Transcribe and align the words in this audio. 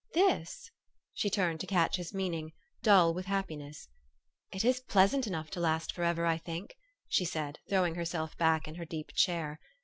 "This?" 0.15 0.71
She 1.13 1.29
turned 1.29 1.59
to 1.59 1.67
catch 1.67 1.97
his 1.97 2.11
meaning, 2.11 2.53
dull 2.81 3.13
with 3.13 3.27
happiness." 3.27 3.87
It 4.51 4.65
is 4.65 4.79
pleasant 4.79 5.27
enough 5.27 5.51
to 5.51 5.59
last 5.59 5.93
for 5.93 6.03
ever, 6.03 6.25
I 6.25 6.39
think," 6.39 6.75
she 7.07 7.23
said, 7.23 7.59
throwing 7.69 7.93
herself 7.93 8.35
back 8.35 8.67
in 8.67 8.73
her 8.81 8.85
deep 8.85 9.11
chair. 9.13 9.59